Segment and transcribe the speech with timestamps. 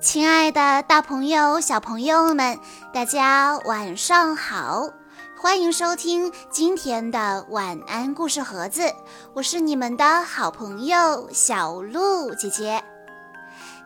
[0.00, 2.56] 亲爱的，大朋友、小朋友们，
[2.92, 4.88] 大家晚上好！
[5.36, 8.94] 欢迎收听今天的晚安故事盒子，
[9.34, 12.80] 我是你们的好朋友小鹿姐姐。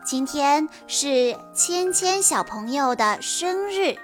[0.05, 3.97] 今天是芊芊小朋友的生日，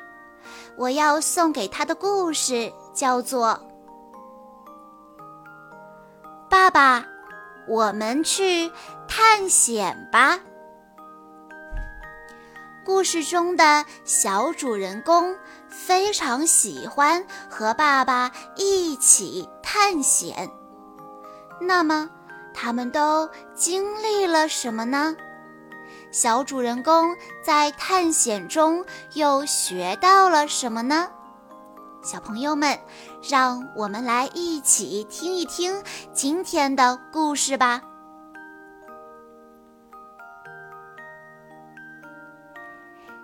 [0.78, 3.50] 我要送给他的故事叫做
[6.50, 7.06] 《爸爸，
[7.70, 8.72] 我们去
[9.08, 10.38] 探险吧》。
[12.84, 15.36] 故事中的小主人公
[15.70, 20.50] 非常喜欢和爸爸一起探险。
[21.62, 22.10] 那么，
[22.56, 25.16] 他们都经历了什么呢？
[26.12, 28.84] 小主人公在探险中
[29.14, 31.08] 又学到了什么呢？
[32.02, 32.80] 小朋友们，
[33.30, 37.82] 让我们来一起听一听今天的故事吧。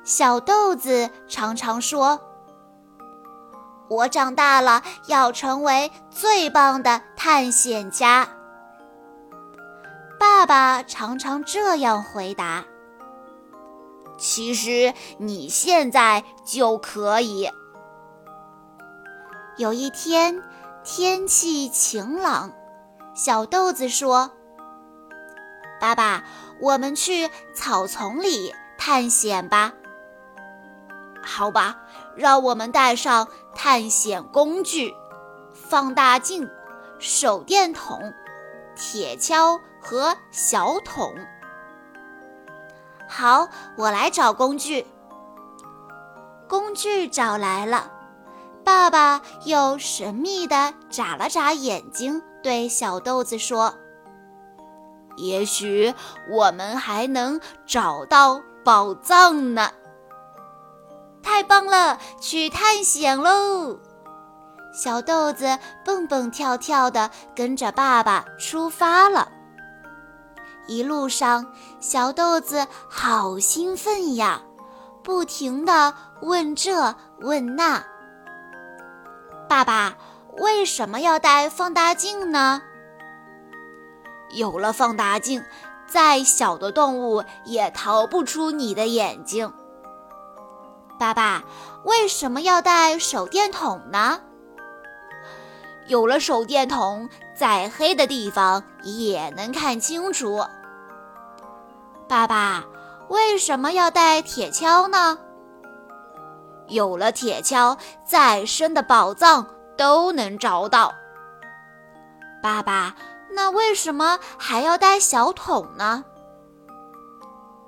[0.04, 2.20] 小豆子常常说
[3.90, 8.28] ：“我长大了要成为最棒的探险家。”
[10.20, 12.66] 爸爸常常这样回答
[14.20, 17.50] ：“其实你现在就可以。”
[19.58, 20.44] 有一天，
[20.84, 22.52] 天气晴朗，
[23.14, 24.32] 小豆子说
[25.80, 26.26] ：“爸爸，
[26.60, 29.72] 我们去草丛里探险吧。”
[31.24, 31.78] 好吧，
[32.18, 34.94] 让我们带上探险工具：
[35.54, 36.50] 放大镜、
[37.00, 38.14] 手电筒、
[38.76, 41.16] 铁锹和小桶。
[43.08, 43.48] 好，
[43.78, 44.86] 我来找工具。
[46.50, 47.92] 工具找来了，
[48.66, 53.76] 爸爸又神秘地眨了眨眼睛，对小豆子说
[55.18, 55.94] ：“也许
[56.32, 59.70] 我们还能找到宝藏呢。”
[61.22, 63.78] 太棒了，去探险喽！
[64.74, 69.30] 小豆子蹦蹦跳跳地跟着爸爸出发了。
[70.68, 71.46] 一路上，
[71.80, 74.42] 小豆子好兴奋呀，
[75.04, 77.84] 不停地问这问那。
[79.48, 79.96] 爸爸，
[80.38, 82.62] 为什么要带放大镜呢？
[84.32, 85.44] 有了放大镜，
[85.88, 89.54] 再小的动物也逃不出你的眼睛。
[90.98, 91.44] 爸爸，
[91.84, 94.20] 为什么要带手电筒呢？
[95.88, 97.08] 有了手电筒，
[97.38, 100.44] 再黑的地方也能看清楚。
[102.08, 102.66] 爸爸，
[103.10, 105.20] 为什么要带铁锹呢？
[106.68, 109.46] 有了铁锹，再深的宝藏
[109.78, 110.94] 都能找到。
[112.42, 112.96] 爸爸，
[113.32, 116.04] 那为什么还要带小桶呢？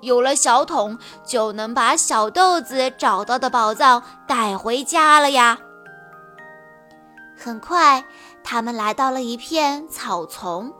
[0.00, 5.58] 有了小桶，就能把小豆子找到的宝藏带回家了呀。
[7.36, 8.04] 很快，
[8.44, 10.72] 他们来到了一片草丛，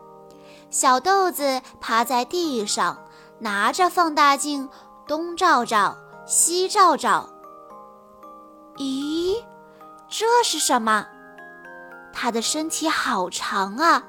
[0.69, 2.97] 小豆子趴在地上，
[3.39, 4.69] 拿着放大镜
[5.05, 7.29] 东照照，西照照。
[8.79, 9.43] 咦，
[10.07, 11.05] 这是什么？
[12.11, 14.03] 他的身体好长啊，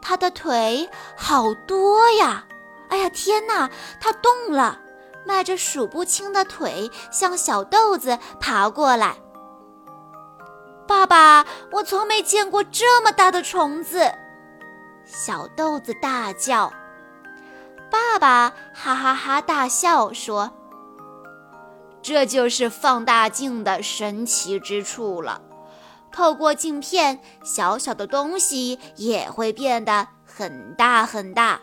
[0.00, 2.44] 他的腿好多呀。
[2.90, 3.70] 哎呀天哪！
[3.98, 4.78] 它动了，
[5.24, 9.16] 迈着数不清的腿向小豆子爬过来。
[10.86, 14.12] 爸爸，我从没见过这么大的虫子！
[15.06, 16.70] 小豆子大叫。
[17.90, 20.50] 爸爸哈哈哈大笑说
[22.02, 25.40] ：“这就是放大镜的神奇之处了。
[26.10, 31.60] 透过镜片，小小的东西也会变得很大很大。”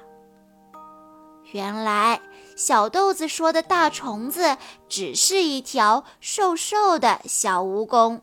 [1.52, 2.22] 原来
[2.56, 4.58] 小豆子说的大虫子
[4.88, 8.22] 只是一条瘦瘦的小蜈蚣。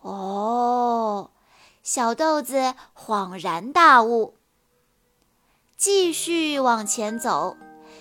[0.00, 1.30] 哦，
[1.82, 4.34] 小豆子恍然大悟。
[5.76, 7.56] 继续往前走，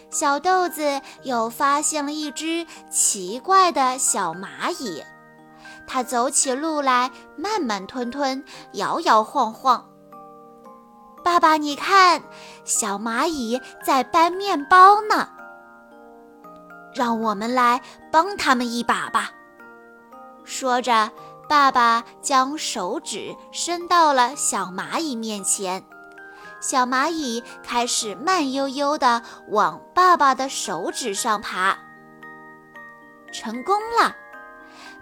[0.09, 5.03] 小豆子又发现了一只奇怪的小蚂蚁。
[5.85, 8.43] 它走起路来慢慢吞吞，
[8.73, 9.85] 摇摇晃晃。
[11.23, 12.21] 爸爸，你看，
[12.63, 15.29] 小蚂蚁在搬面包呢。
[16.93, 17.81] 让我们来
[18.11, 19.29] 帮他们一把吧。
[20.43, 21.11] 说着，
[21.47, 25.83] 爸爸将手指伸到了小蚂蚁面前，
[26.59, 31.77] 小蚂蚁开始慢悠悠地往爸爸的手指上爬。
[33.31, 34.15] 成功了！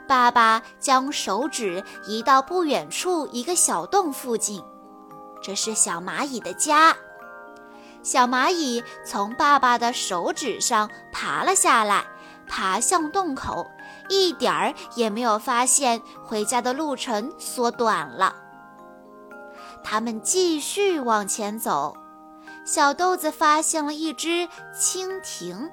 [0.07, 4.63] 爸爸将手指移到不远处一个小洞附近。
[5.42, 6.96] 这是小蚂蚁的家。
[8.04, 12.06] 小蚂蚁从爸爸的手指上爬了下来，
[12.48, 13.66] 爬向洞口，
[14.10, 18.36] 一点儿也没有发现回家的路程缩短了。
[19.88, 21.96] 他们继续往前走，
[22.66, 25.72] 小豆子发现了一只蜻蜓，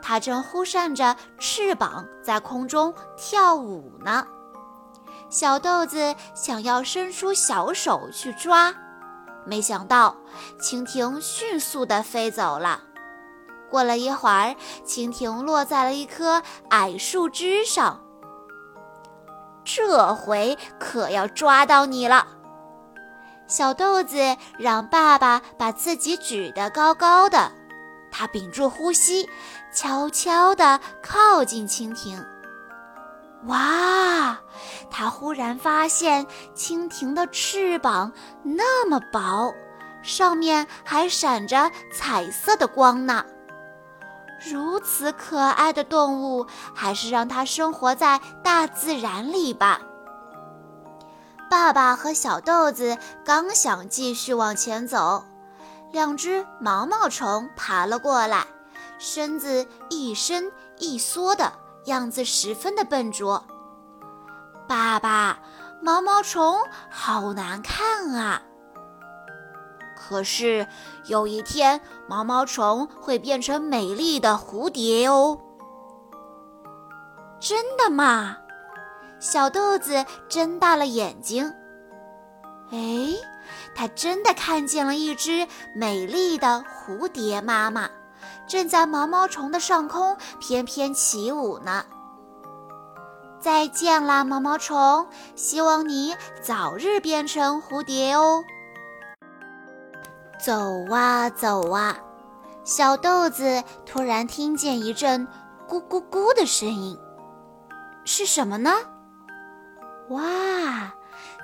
[0.00, 4.24] 它正忽扇着翅膀在空中跳舞呢。
[5.28, 8.72] 小豆子想要伸出小手去抓。
[9.44, 10.16] 没想到，
[10.60, 12.84] 蜻蜓迅速地飞走了。
[13.68, 14.54] 过了一会儿，
[14.86, 18.00] 蜻蜓落在了一棵矮树枝上。
[19.64, 22.26] 这回可要抓到你了！
[23.50, 24.16] 小豆子
[24.58, 27.50] 让爸爸把自己举得高高的，
[28.08, 29.28] 他屏住呼吸，
[29.74, 32.24] 悄悄地靠近蜻蜓。
[33.46, 34.38] 哇！
[34.88, 36.24] 他忽然发现
[36.54, 38.12] 蜻蜓的翅膀
[38.44, 39.52] 那么薄，
[40.00, 43.24] 上面还闪着彩色的光呢。
[44.48, 49.80] 如此可爱的动物，还是让它生活在大自然里吧。
[51.50, 55.24] 爸爸和小豆子刚想继续往前走，
[55.90, 58.46] 两只毛毛虫爬了过来，
[59.00, 61.52] 身子一伸一缩的。
[61.86, 63.42] 样子十分的笨拙。
[64.68, 65.40] 爸爸，
[65.82, 66.58] 毛毛虫
[66.88, 68.42] 好难看啊！
[69.96, 70.68] 可是
[71.06, 75.40] 有一天，毛毛虫会变成美丽的蝴蝶哦。
[77.40, 78.36] 真的吗？
[79.20, 81.54] 小豆子睁大了眼睛。
[82.72, 83.14] 哎，
[83.74, 87.88] 它真的看见了一只美丽的蝴蝶妈妈。
[88.46, 91.84] 正在毛毛虫的上空翩翩起舞呢。
[93.38, 95.06] 再见啦，毛毛虫！
[95.36, 98.44] 希望你早日变成蝴蝶哦。
[100.38, 100.54] 走
[100.92, 101.96] 啊走啊，
[102.64, 105.26] 小豆子突然听见一阵
[105.68, 106.98] 咕咕咕的声音，
[108.04, 108.72] 是什么呢？
[110.10, 110.92] 哇，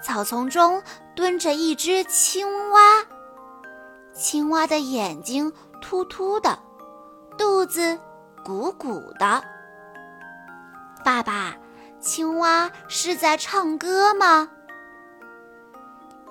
[0.02, 0.82] 草丛中
[1.14, 2.80] 蹲着一只青蛙，
[4.12, 6.58] 青蛙的眼睛突突的。
[7.38, 7.98] 肚子
[8.44, 9.44] 鼓鼓的，
[11.04, 11.54] 爸爸，
[12.00, 14.48] 青蛙是在唱歌吗？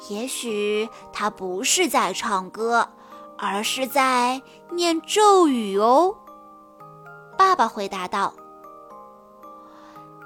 [0.09, 2.89] 也许它不是在唱歌，
[3.37, 4.41] 而是在
[4.71, 6.17] 念咒语哦。
[7.37, 8.33] 爸爸回答道：“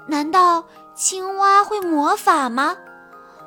[0.08, 0.64] 难道
[1.00, 2.76] 青蛙会魔法吗？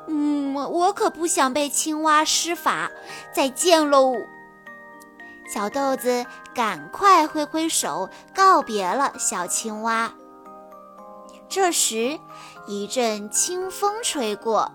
[0.08, 2.90] 嗯，我可不想被青蛙施法。
[3.32, 4.12] 再见喽。”
[5.48, 10.12] 小豆子赶快挥挥手告别了小青蛙。
[11.48, 12.18] 这时，
[12.66, 14.72] 一阵清风吹过，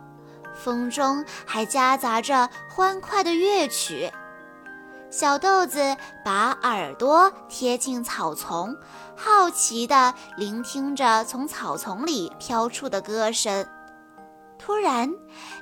[0.56, 4.10] 风中还夹杂着欢快的乐曲。
[5.12, 8.78] 小豆子把耳朵贴近草丛，
[9.18, 13.68] 好奇地聆听着从草丛里飘出的歌声。
[14.60, 15.12] 突然，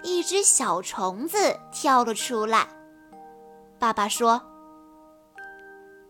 [0.04, 2.68] 一只小虫子跳了出来。
[3.80, 4.42] 爸爸说。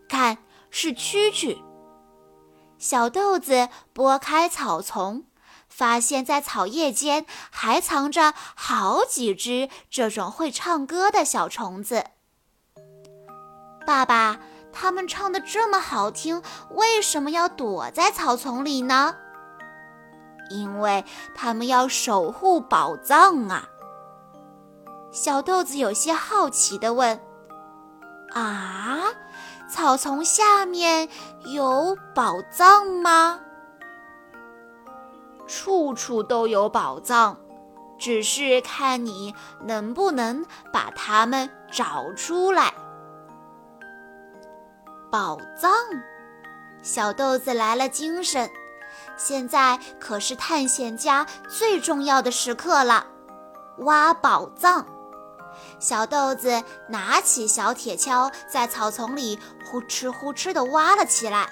[0.09, 0.39] 看，
[0.71, 1.59] 是蛐蛐。
[2.79, 5.25] 小豆子拨开草丛，
[5.69, 12.03] 发现在草叶间还藏着好几只这种会唱歌的小虫子。
[13.87, 14.37] 爸爸，
[14.73, 19.15] 它们唱的这么好听，为什么要躲在草丛里呢？
[20.49, 23.69] 因为它们要守护宝藏啊！
[25.09, 27.17] 小豆子有些好奇地问
[28.35, 29.05] ：“啊？”
[29.71, 31.07] 草丛下面
[31.45, 33.39] 有宝藏吗？
[35.47, 37.37] 处处都有宝藏，
[37.97, 42.73] 只是看你能不能把它们找出来。
[45.09, 45.71] 宝藏，
[46.81, 48.49] 小豆子来了精神。
[49.15, 53.07] 现在可是探险家最重要的时刻了，
[53.79, 54.85] 挖宝藏。
[55.79, 61.47] 小豆子拿起小铁锹，在草丛里呼哧呼哧地挖了起来。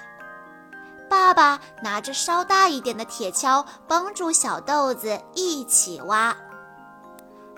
[1.08, 6.36] 爸爸拿着稍大一点的铁锹，帮助小豆子一起挖。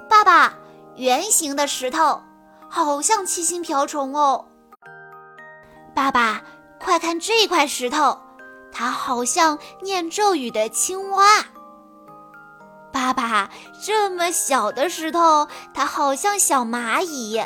[0.08, 0.54] 爸爸，
[0.94, 2.22] 圆形的石头，
[2.68, 4.44] 好像七星瓢虫哦。
[5.98, 6.40] 爸爸，
[6.78, 8.16] 快看这块石头，
[8.70, 11.24] 它好像念咒语的青蛙。
[12.92, 13.50] 爸爸，
[13.84, 17.44] 这么小的石头，它好像小蚂蚁。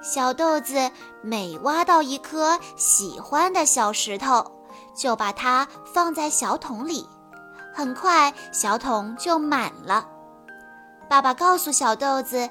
[0.00, 0.92] 小豆子
[1.22, 4.52] 每挖到一颗喜欢的小石头，
[4.96, 7.04] 就把它放在小桶里，
[7.74, 10.06] 很快小桶就满了。
[11.10, 12.48] 爸爸告诉小豆子：“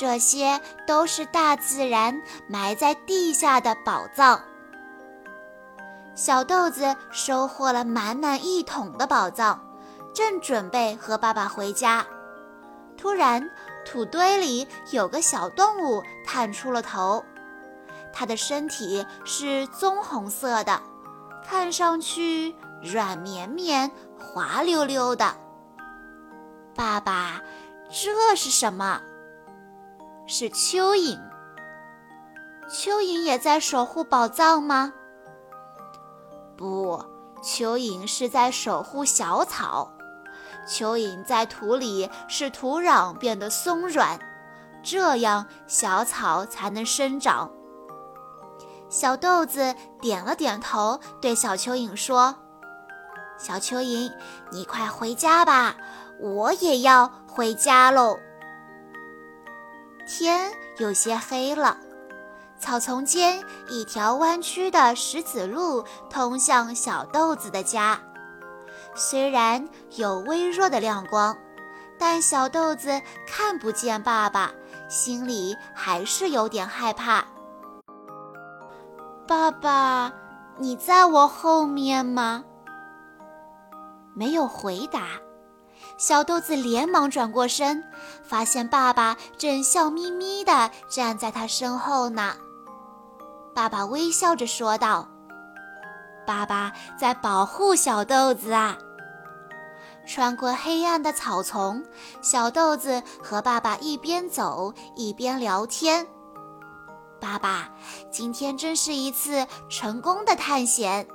[0.00, 4.40] 这些都是大自然埋在地下的宝藏。
[6.14, 9.62] 小豆子收获了满满一桶的宝藏，
[10.14, 12.06] 正准备和爸爸回家，
[12.96, 13.46] 突然
[13.84, 17.22] 土堆里有个小动物探出了头，
[18.10, 20.80] 它的身体是棕红色的，
[21.46, 25.34] 看上去软绵绵、滑溜溜的。
[26.74, 27.42] 爸爸，
[27.90, 29.02] 这是什么？
[30.32, 31.18] 是蚯蚓。
[32.68, 34.92] 蚯蚓也在守护宝藏吗？
[36.56, 37.04] 不，
[37.42, 39.90] 蚯蚓是在守护小草。
[40.68, 44.20] 蚯蚓在土里使土壤变得松软，
[44.84, 47.50] 这样小草才能生长。
[48.88, 52.36] 小豆子点了点头，对小蚯蚓说
[53.36, 54.12] ：“小蚯蚓，
[54.52, 55.74] 你快回家吧，
[56.20, 58.16] 我也要回家喽。”
[60.12, 61.76] 天有些黑了。
[62.58, 67.96] 草丛间，一条弯曲的石子路通向小豆子的家。
[68.96, 71.38] 虽然有微弱的亮光，
[71.96, 74.50] 但小豆子看不见爸爸，
[74.88, 77.24] 心里还是有点害怕。
[79.28, 80.12] 爸爸，
[80.58, 82.44] 你在我后面吗？
[84.12, 85.06] 没有回答。
[86.00, 87.84] 小豆子连忙转过身，
[88.24, 92.32] 发现爸爸正笑眯眯地站在他身后呢。
[93.54, 95.06] 爸爸微笑着说道
[96.26, 98.78] ：“爸爸在保护小豆子啊。”
[100.08, 101.84] 穿过黑暗的草丛，
[102.22, 106.06] 小豆子和爸爸一边走一边聊天。
[107.20, 107.68] 爸爸，
[108.10, 111.06] 今天真是一次成功的探险。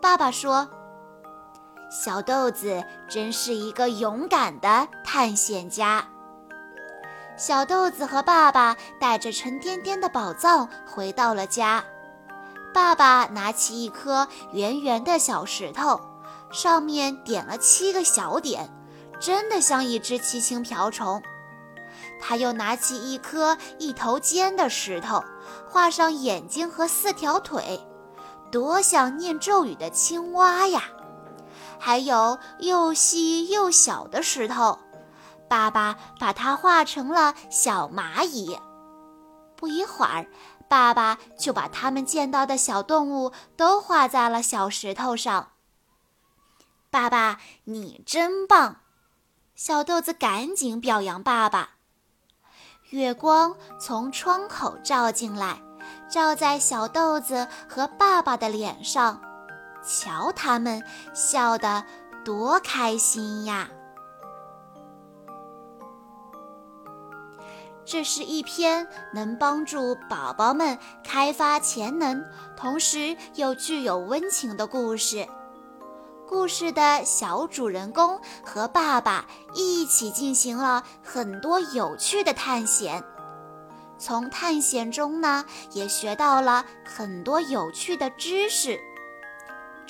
[0.00, 0.66] 爸爸说
[1.92, 6.02] ：“小豆子真是一个勇敢的探险家。”
[7.36, 11.84] 小豆子和爸爸带着沉甸甸的宝藏回到了家。
[12.72, 16.00] 爸爸拿起一颗圆圆的小石头，
[16.50, 18.70] 上面点了七个小点，
[19.20, 21.22] 真的像一只七星瓢虫。
[22.18, 25.22] 他又拿起一颗一头尖的石头，
[25.68, 27.80] 画上眼睛和四条腿，
[28.50, 30.84] 多像念咒语的青蛙呀！
[31.84, 34.78] 还有又细又小的石头。
[35.48, 38.56] 爸爸把它画成了小蚂蚁。
[39.56, 40.28] 不一会儿，
[40.68, 45.54] 爸爸就把他们见到的小动物都画在了小石头上。
[46.88, 48.76] 爸爸，你真棒！
[49.56, 51.70] 小豆子赶紧表扬爸爸。
[52.90, 55.60] 月光从窗口照进来，
[56.08, 59.20] 照在小豆子和爸爸的脸上，
[59.82, 60.82] 瞧他们
[61.14, 61.84] 笑得
[62.24, 63.68] 多开心呀！
[67.84, 72.24] 这是一篇能帮助宝宝们开发潜能，
[72.56, 75.26] 同时又具有温情的故事。
[76.28, 83.02] 故事的小主人公和爸爸一起进行了很多有趣的探险，
[83.98, 88.80] 从探险中呢，也学到了很多有趣的知识。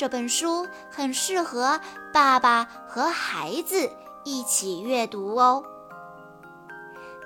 [0.02, 1.80] 这本书很适合
[2.12, 3.88] 爸爸和孩子
[4.24, 5.62] 一起阅读哦。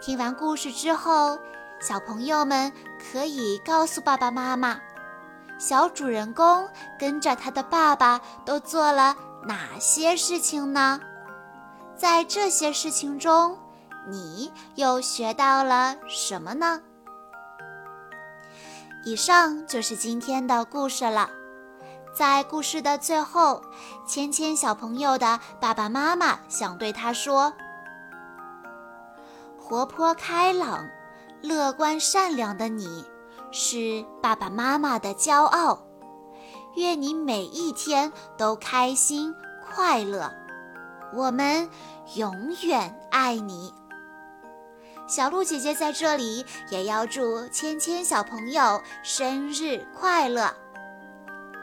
[0.03, 1.39] 听完故事之后，
[1.81, 4.79] 小朋友们可以告诉爸爸妈妈，
[5.59, 6.69] 小主人公
[6.99, 11.01] 跟着他的爸爸都做了哪些事情呢？
[11.97, 13.59] 在这些事情中，
[14.07, 16.83] 你又学到了什么呢？
[19.07, 21.31] 以上就是今天的故事了。
[22.17, 23.63] 在故事的最后，
[24.07, 27.53] 芊芊小朋友的爸爸妈妈想对他说。
[29.61, 30.89] 活泼开朗、
[31.43, 33.05] 乐观善良的你，
[33.53, 35.79] 是爸爸妈妈的骄傲。
[36.77, 40.33] 愿你每一天都开心快乐，
[41.13, 41.69] 我们
[42.15, 42.33] 永
[42.63, 43.75] 远爱你。
[45.07, 50.51] 小鹿姐姐在这里也要祝芊芊小朋友生日快乐。